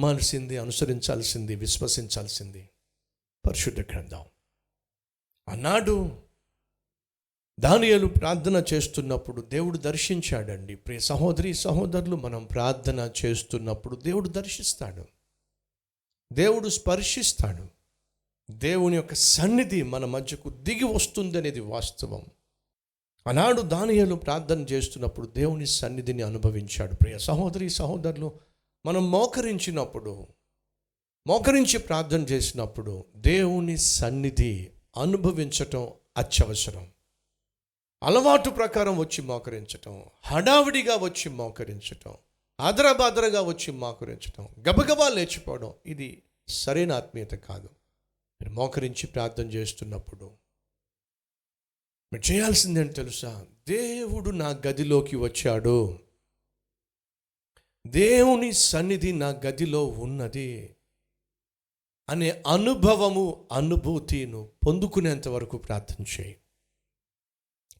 నమ్మాల్సింది 0.00 0.58
అనుసరించాల్సింది 0.58 1.54
విశ్వసించాల్సింది. 1.54 2.68
పరిశుద్ధ 3.48 3.80
గ్రంథం. 3.80 4.24
అన్నాడు 5.48 6.22
దానియలు 7.60 8.06
ప్రార్థన 8.06 8.64
చేస్తున్నప్పుడు 8.72 9.42
దేవుడు 9.42 9.78
దర్శించాడండి. 9.78 10.74
ప్రియ 10.74 10.98
సహోదరి 10.98 11.54
సహోదరులు 11.54 12.16
మనం 12.16 12.44
ప్రార్థన 12.44 13.12
చేస్తున్నప్పుడు 13.24 13.96
దేవుడు 13.96 14.28
దర్శిస్తాడు. 14.28 15.04
దేవుడు 16.32 16.68
స్పర్శిస్తాడు. 16.68 17.66
దేవుని 18.50 18.96
యొక్క 18.96 19.14
సన్నిధి 19.14 19.82
మన 19.82 20.04
మధ్యకు 20.04 20.50
దిగి 20.50 20.84
వస్తుంది 20.84 21.38
అనేది 21.38 21.60
వాస్తవం. 21.60 22.24
ఆనాడు 23.26 23.62
దానియలు 23.62 24.14
ప్రార్థన 24.14 24.60
చేస్తున్నప్పుడు 24.60 25.26
దేవుని 25.26 25.66
సన్నిధిని 25.66 26.22
అనుభవించాడు. 26.22 26.94
ప్రియ 26.94 27.18
సహోదరి 27.18 27.70
సహోదరులు 27.70 28.49
మనం 28.86 29.10
మోకరించినప్పుడు 29.10 30.26
మోకరించి 31.26 31.78
ప్రార్థన 31.78 32.20
చేసినప్పుడు 32.20 33.04
దేవుని 33.16 33.78
సన్నిధి 33.78 34.70
అనుభవించటం 34.96 35.92
అత్యవసరం. 36.16 36.90
అలవాటు 38.02 38.50
ప్రకారం 38.50 38.98
వచ్చి 38.98 39.22
మోకరించటం 39.22 40.04
హడావిడిగా 40.22 40.96
వచ్చి 40.96 41.28
మోకరించటం 41.28 42.14
ఆదరబాదరగా 42.60 43.40
వచ్చి 43.40 43.72
మోకరించటం 43.72 44.48
గబగబా 44.68 45.08
లేచిపోవడం 45.08 45.74
ఇది 45.86 46.22
సరైన 46.48 46.92
ఆత్మీయత 46.92 47.30
కాదు. 47.30 47.68
మీరు 48.42 48.50
మోకరించి 48.50 49.06
ప్రార్థన 49.06 49.46
చేస్తున్నప్పుడు 49.46 50.30
మీరు 52.12 52.32
చేయాల్సిందేంటి 52.32 52.92
తెలుసా? 52.92 53.46
దేవుడు 53.68 54.30
నా 54.30 54.60
గదిలోకి 54.66 55.16
వచ్చాడు. 55.16 55.98
దేవుని 57.86 58.52
సన్నిధి 58.52 59.12
నా 59.12 59.28
గదిలో 59.28 59.86
ఉన్నది 59.86 60.76
అనే 62.08 62.42
అనుభవము 62.46 63.48
అనుభూతిను 63.52 64.48
పొందుకునేంత 64.66 65.28
వరకు 65.28 65.58
ప్రార్థన 65.58 66.04
చేయి. 66.20 66.36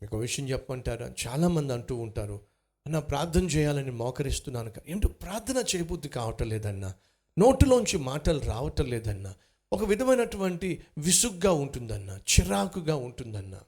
మీకు 0.03 0.17
ఒక 0.17 0.21
విషయం 0.21 0.49
చెప్పమంటారా? 0.49 1.15
చాలామంది 1.27 1.73
అంటూ 1.73 1.97
ఉంటారు 1.97 2.41
అన్న 2.87 2.99
ప్రార్థన 2.99 3.45
చేయాలని 3.45 3.91
మోకరిస్తున్నాను 3.91 4.73
ఏంటో? 4.87 5.09
ప్రార్థన 5.09 5.65
చేయబుద్ధి 5.77 6.09
కావటం 6.09 6.49
లేదన్నా 6.49 6.95
నోటిలోంచి 7.39 7.99
మాటలు 7.99 8.41
రావటం 8.41 8.85
లేదన్నా 8.85 9.35
ఒక 9.73 9.85
విధమైనటువంటి 9.85 10.85
విసుగ్గా 10.99 11.53
ఉంటుందన్న 11.53 12.11
చిరాకుగా 12.11 12.97
ఉంటుందన్న 12.97 13.61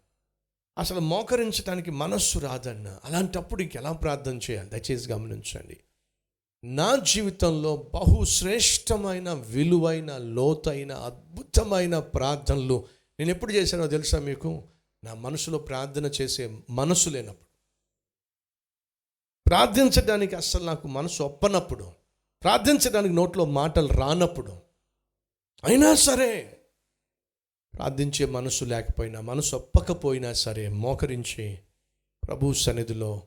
అసలు 0.78 1.00
మోకరించడానికి 1.00 1.90
మనస్సు 1.90 2.38
రాదన్న 2.38 2.98
అలాంటప్పుడు 3.04 3.62
ఇంకెలా 3.62 3.92
ప్రార్థన 3.92 4.38
చేయాలి? 4.50 4.70
దయచేసి 4.70 5.12
గమనించండి. 5.12 5.76
నా 6.64 6.96
జీవితంలో 6.96 7.76
బహుశ్రేష్టమైన 7.76 9.32
విలువైన 9.32 10.16
లోతైన 10.16 10.92
అద్భుతమైన 10.92 11.98
ప్రార్థనలు 11.98 12.88
నేను 13.18 13.30
ఎప్పుడు 13.30 13.52
చేశానో 13.52 13.86
తెలుసా 13.86 14.18
మీకు? 14.18 14.62
నా 15.04 15.14
మనసులో 15.14 15.58
ప్రార్థన 15.58 16.06
చేసే 16.06 16.58
మనసు 16.70 17.10
లేనప్పుడు. 17.10 17.46
ప్రార్థించడానికి 19.46 20.36
అస్సలు 20.36 20.64
నాకు 20.64 20.88
మనసు 20.88 21.22
ఒప్పనప్పుడు. 21.22 21.92
ప్రార్థించడానికి 22.42 23.14
నోట్లో 23.14 23.44
మాటలు 23.44 23.88
రానప్పుడు. 23.88 24.60
అయినా 25.64 25.94
సరే 25.94 26.60
ప్రార్థించే 27.74 28.26
మనసు 28.26 28.64
లేకపోయినా 28.64 29.20
మనసు 29.20 29.56
ఒప్పకపోయినా 29.56 30.32
సరే 30.32 30.68
మోకరించి 30.68 31.58
ప్రభు 32.28 32.52
సన్నిధిలో 32.52 33.22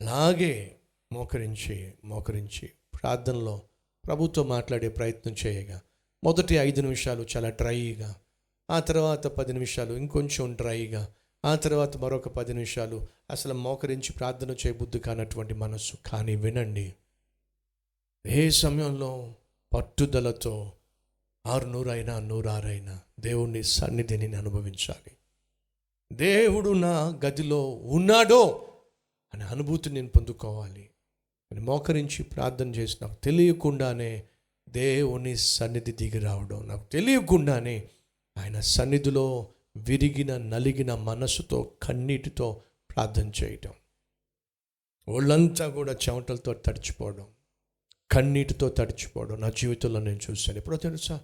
అలాగే 0.00 0.79
మోకరించి 1.12 1.94
మోకరించి 2.04 2.70
ప్రార్థనలో 3.00 3.62
ప్రభుతో 4.06 4.44
మాట్లాడే 4.44 4.88
ప్రయత్నం 4.88 5.36
చేయగా 5.46 5.80
మొదటి 6.24 6.54
ఐదు 6.54 6.80
నిమిషాలు 6.80 7.26
చాలా 7.36 7.48
డ్రైగా 7.48 8.16
ఆ 8.70 8.80
తర్వాత 8.80 9.26
పది 9.26 9.52
నిమిషాలు 9.52 9.94
ఇంకొంచెం 9.94 10.54
డ్రైగా 10.54 11.08
ఆ 11.44 11.54
తర్వాత 11.54 11.96
మరొక 11.96 12.28
పది 12.28 12.52
నిమిషాలు 12.52 13.06
అసలు 13.30 13.54
మోకరించి 13.54 14.12
ప్రార్థన 14.12 14.50
చేయబుద్ధి 14.50 14.98
కానటువంటి 14.98 15.54
మనస్సు 15.54 15.96
కానీ 16.06 16.36
వినండి. 16.36 16.94
ఏ 18.26 18.50
సమయంలో 18.50 19.34
పట్టుదలతో 19.74 20.72
ఆరు 21.46 21.66
నూరైనా 21.66 22.20
నూరారైనా 22.20 23.00
దేవుని 23.20 23.62
సన్నిధిని 23.62 24.36
అనుభవించాలి. 24.36 25.12
దేవుడు 26.12 26.70
నా 26.70 27.20
గదిలో 27.26 27.70
ఉన్నాడో 27.70 28.72
అనే 29.34 29.44
అనుభూతిని 29.44 29.94
నేను 29.94 30.08
పొందుకోవాలి. 30.08 30.89
అని 31.52 31.60
మోకరించి 31.60 32.22
ప్రార్థన 32.22 32.68
చేసి 32.68 32.96
నాకు 33.02 33.14
తెలియకుండానే 33.14 34.24
దేవుని 34.68 35.36
సన్నిధి 35.36 35.92
దిగి 35.92 36.18
రావడం. 36.18 36.68
నాకు 36.68 36.90
తెలియకుండానే 36.92 37.88
ఆయన 38.38 38.60
సన్నిధిలో 38.60 39.48
విరిగిన 39.76 40.36
నలిగిన 40.38 40.94
మనసుతో 40.94 41.72
కన్నీటితో 41.82 42.62
ప్రార్థన 42.94 43.30
చేయటం. 43.42 43.72
ఒళ్ళంతా 45.08 45.68
కూడా 45.68 45.92
చెమటలతో 45.92 46.54
తడిచిపోవడం. 46.54 47.26
కన్నీటితో 48.10 48.68
తడిచిపోవడం 48.68 49.40
నా 49.40 49.50
జీవితంలో 49.50 50.00
నేను 50.00 50.20
చూశాను. 50.30 50.58
ఎప్పుడో 50.58 50.76
తెలుసా? 50.76 51.20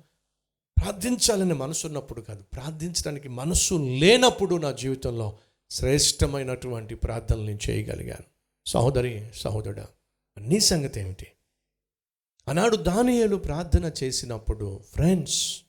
ప్రార్థించాలని 0.78 1.54
మనసు 1.54 1.86
ఉన్నప్పుడు 1.86 2.20
కాదు 2.20 2.42
ప్రార్థించడానికి 2.42 3.28
మనసు 3.28 3.74
లేనప్పుడు 3.74 4.56
నా 4.56 4.72
జీవితంలో 4.72 5.38
శ్రేష్టమైనటువంటి 5.70 6.94
ప్రార్థనలు 6.94 7.42
నేను 7.42 7.70
చేయగలిగాను. 7.70 8.24
సహోదరి 8.66 9.26
సహోదరుడా 9.34 9.86
నీ 10.40 10.60
సంగతి 10.60 11.00
ఏమిటి 11.00 11.26
ఆనాడు 12.48 12.76
దానియలు 12.76 13.36
ప్రార్థన 13.36 13.92
చేసినప్పుడు 14.02 14.80
ఫ్రెండ్స్ 14.94 15.62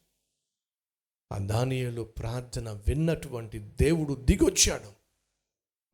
ఆ 1.32 1.38
దానియలు 1.38 2.02
ప్రార్థన 2.02 2.70
విన్నటువంటి 2.88 3.60
దేవుడు 3.60 4.14
దిగొచ్చాడు. 4.14 4.92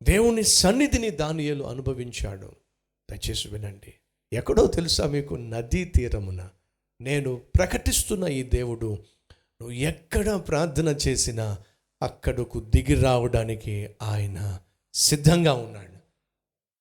దేవుని 0.02 0.42
సన్నిధిని 0.42 1.10
దానియలు 1.10 1.64
అనుభవించాడు. 1.64 2.52
దయచేసి 3.10 3.48
వినండి. 3.48 3.94
ఎక్కడో 4.32 4.66
తెలుసా 4.66 5.06
మీకు? 5.06 5.34
నదీ 5.34 5.84
తీరమున 5.84 6.50
నేను 7.00 7.42
ప్రకటిస్తున్న 7.56 8.24
ఈ 8.24 8.42
దేవుడు 8.42 8.86
నువ్వు 9.32 9.70
ఎక్కడ 9.70 10.34
ప్రార్థన 10.34 10.88
చేసినా 10.88 11.58
అక్కడకు 12.02 12.60
దిగి 12.60 12.94
రావడానికి 12.94 13.90
ఆయన 14.02 14.60
సిద్ధంగా 14.94 15.52
ఉన్నాడు. 15.52 16.03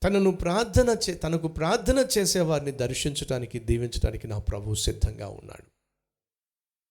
తనను 0.03 0.31
ప్రార్థన 0.31 0.97
చే 1.03 1.13
తనకు 1.13 1.47
ప్రార్థన 1.47 2.07
చేసేవారిని 2.17 2.71
దర్శించడానికి 2.71 3.59
దీవించడానికి 3.59 4.27
నా 4.27 4.39
ప్రభు 4.39 4.75
సిద్ధంగా 4.75 5.27
ఉన్నాడు. 5.27 5.67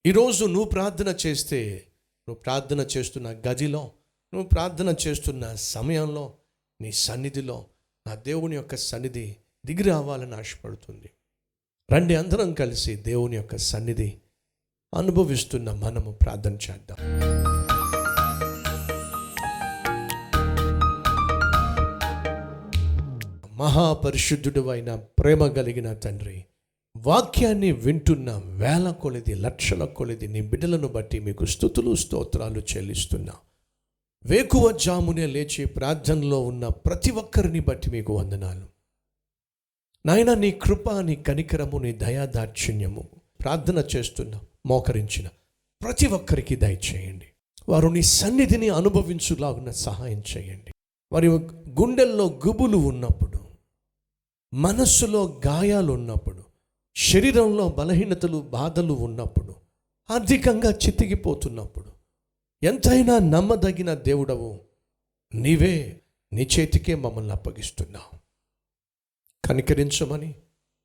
ఈరోజు 0.06 0.44
నువ్వు 0.44 0.64
ప్రార్థన 0.64 1.16
చేస్తే 1.26 1.88
నువ్వు 2.28 2.42
ప్రార్థన 2.42 2.86
చేస్తున్న 2.96 3.30
గదిలో 3.30 3.90
నువ్వు 4.34 4.48
ప్రార్థన 4.48 4.94
చేస్తున్న 5.08 5.54
సమయంలో 5.54 6.34
నీ 6.80 6.92
సన్నిధిలో 6.92 7.66
నా 8.06 8.14
దేవుని 8.14 8.56
యొక్క 8.56 8.76
సన్నిధి 8.76 9.36
దిగి 9.66 9.82
రావాలని 9.82 10.34
ఆశపడుతుంది. 10.34 11.10
రండి 11.90 12.14
అందరం 12.14 12.52
కలిసి 12.52 12.96
దేవుని 12.96 13.36
యొక్క 13.36 13.56
సన్నిధి 13.56 14.18
అనుభవిస్తున్న 14.94 15.72
మనము 15.72 16.12
ప్రార్థన 16.12 16.54
చేద్దాం. 16.54 16.98
మహాపరిశుద్ధుడు 23.62 24.68
అయిన 24.68 24.94
ప్రేమ 24.94 25.46
కలిగిన 25.46 25.92
తండ్రి 25.92 26.44
వాక్యాన్ని 26.96 27.72
వింటున్న 27.72 28.42
వేల 28.44 28.90
కొలిది 28.90 29.34
లక్షల 29.34 29.84
కొలిది 29.84 30.28
నీ 30.28 30.40
బిడ్డలను 30.40 30.88
బట్టి 30.88 31.18
మీకు 31.18 31.44
స్థుతులు 31.44 31.94
స్తోత్రాలు 31.94 32.60
చెల్లిస్తున్నా. 32.60 33.32
వేకువ 34.24 34.72
జామునే 34.72 35.26
లేచి 35.26 35.64
ప్రార్థనలో 35.64 36.42
ఉన్న 36.42 36.68
ప్రతి 36.68 37.10
ఒక్కరిని 37.10 37.60
బట్టి 37.60 37.90
మీకు 37.90 38.16
వందనాలు. 38.16 38.66
నాయన 40.06 40.34
నీ 40.34 40.50
కృప 40.50 40.90
నీ 40.90 41.16
కనికరము 41.16 41.78
నీ 41.78 41.92
దయాదాక్షిణ్యము 41.92 43.08
ప్రార్థన 43.40 43.84
చేస్తున్న 43.96 44.40
మోకరించిన 44.66 45.28
ప్రతి 45.82 46.06
ఒక్కరికి 46.06 46.56
దయచేయండి. 46.56 47.26
వారు 47.68 47.88
నీ 47.88 48.02
సన్నిధిని 48.02 48.68
అనుభవించులాగున 48.68 49.70
సహాయం 49.70 50.22
చేయండి. 50.36 50.72
వారి 51.12 51.28
గుండెల్లో 51.80 52.40
గుబులు 52.46 52.76
ఉన్నప్పుడు 52.76 53.41
మనస్సులో 54.54 55.40
గాయాలు 55.46 55.92
ఉన్నప్పుడు 55.92 56.42
శరీరంలో 56.96 57.68
బలహీనతలు 57.68 58.38
బాధలు 58.38 58.92
ఉన్నప్పుడు 58.92 59.54
ఆర్థికంగా 60.10 60.70
చితికిపోతున్నప్పుడు 60.70 61.92
ఎంతైనా 62.62 63.18
నమ్మదగిన 63.18 63.94
దేవుడవు 63.94 64.60
నీవే 65.34 66.00
నీ 66.32 66.48
చేతికే 66.58 66.94
మమ్మల్ని 66.94 67.32
అప్పగిస్తున్నావు. 67.32 68.18
కనికరించమని 69.48 70.34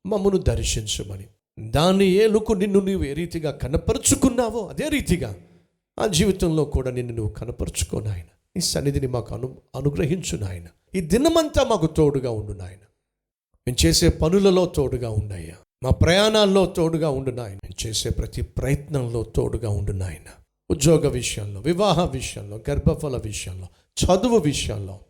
మమ్మను 0.06 0.38
దర్శించమని 0.38 1.26
దాని 1.70 2.06
ఏలుకు 2.06 2.52
నిన్ను 2.52 2.80
నీవు 2.80 3.04
ఏ 3.04 3.12
రీతిగా 3.12 3.50
కనపరుచుకున్నావో 3.50 4.66
అదే 4.66 4.88
రీతిగా 4.88 5.36
ఆ 5.98 6.06
జీవితంలో 6.06 6.64
కూడా 6.64 6.90
నిన్ను 6.90 7.14
నువ్వు 7.14 7.32
కనపరుచుకో 7.32 8.00
నాయన. 8.00 8.26
ఈ 8.56 8.60
సన్నిధిని 8.60 9.06
మాకు 9.06 9.34
అను 9.34 9.58
అనుగ్రహించు 9.76 10.38
నాయన. 10.38 10.66
ఈ 10.94 11.00
దినమంతా 11.00 11.64
మాకు 11.64 11.86
తోడుగా 11.86 12.30
ఉండు 12.30 12.52
నాయన. 12.52 12.87
మేము 13.68 13.86
చేసే 13.86 14.08
పనులలో 14.08 14.66
తోడుగా 14.66 15.10
ఉండయ్యా 15.10 15.56
మా 15.82 15.90
ప్రయాణాల్లో 15.90 16.66
తోడుగా 16.66 17.10
ఉండు 17.10 17.30
నాయన. 17.30 17.54
నేను 17.54 17.86
చేసే 17.86 18.10
ప్రతి 18.10 18.42
ప్రయత్నంలో 18.42 19.22
తోడుగా 19.22 19.68
ఉండు 19.68 19.92
నాయన. 19.92 20.30
ఉద్యోగ 20.70 21.08
విషయంలో 21.08 21.60
వివాహ 21.60 22.04
విషయంలో 22.04 22.60
గర్భఫల 22.70 23.16
విషయంలో 23.16 23.66
చదువు 24.04 24.38
విషయంలో. 24.38 25.00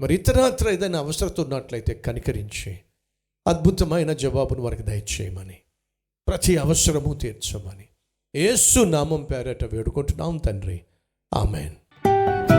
మరి 0.00 0.14
ఇతరత్ర 0.14 0.70
ఏదైనా 0.70 0.98
అవసరత 0.98 1.40
ఉన్నట్లయితే 1.40 1.94
కనికరించి 1.94 2.78
అద్భుతమైన 3.46 4.12
జవాబును 4.12 4.60
వారికి 4.60 4.82
దయచేయమని 4.82 5.58
ప్రతి 6.28 6.56
అవసరము 6.56 7.14
తీర్చమని. 7.14 7.84
ఏసు 8.34 8.80
నామం 8.80 9.24
పేరట 9.24 9.74
వేడుకుంటున్నాం 9.74 10.36
తండ్రి. 10.36 10.80
ఆమెన్. 11.34 11.74